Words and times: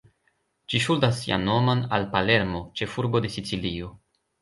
Ĝi 0.73 0.81
ŝuldas 0.85 1.19
sian 1.19 1.45
nomon 1.51 1.85
al 1.99 2.09
Palermo, 2.17 2.65
ĉefurbo 2.83 3.25
de 3.27 3.35
Sicilio. 3.39 3.97